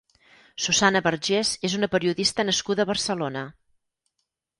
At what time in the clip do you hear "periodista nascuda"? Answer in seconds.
1.95-2.87